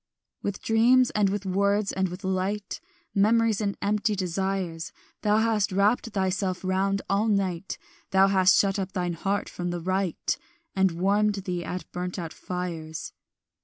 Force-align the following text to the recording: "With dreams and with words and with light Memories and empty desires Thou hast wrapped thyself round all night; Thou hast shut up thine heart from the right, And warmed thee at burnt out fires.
"With 0.41 0.63
dreams 0.63 1.11
and 1.11 1.29
with 1.29 1.45
words 1.45 1.91
and 1.91 2.09
with 2.09 2.23
light 2.23 2.79
Memories 3.13 3.61
and 3.61 3.77
empty 3.83 4.15
desires 4.15 4.91
Thou 5.21 5.37
hast 5.37 5.71
wrapped 5.71 6.07
thyself 6.09 6.63
round 6.63 7.03
all 7.07 7.27
night; 7.27 7.77
Thou 8.09 8.27
hast 8.27 8.57
shut 8.57 8.79
up 8.79 8.93
thine 8.93 9.13
heart 9.13 9.47
from 9.47 9.69
the 9.69 9.79
right, 9.79 10.35
And 10.75 10.93
warmed 10.93 11.35
thee 11.45 11.63
at 11.63 11.85
burnt 11.91 12.17
out 12.17 12.33
fires. 12.33 13.13